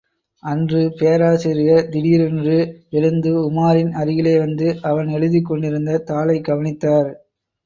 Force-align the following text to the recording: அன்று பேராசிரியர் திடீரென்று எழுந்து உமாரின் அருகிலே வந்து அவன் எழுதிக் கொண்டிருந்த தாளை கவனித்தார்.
அன்று 0.43 0.79
பேராசிரியர் 0.99 1.89
திடீரென்று 1.89 2.55
எழுந்து 2.89 3.33
உமாரின் 3.43 3.91
அருகிலே 3.93 4.39
வந்து 4.39 4.79
அவன் 4.81 5.07
எழுதிக் 5.07 5.45
கொண்டிருந்த 5.45 6.01
தாளை 6.09 6.41
கவனித்தார். 6.41 7.11